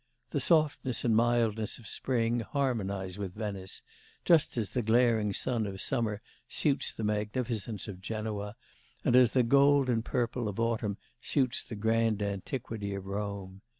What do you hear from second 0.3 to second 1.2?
The softness and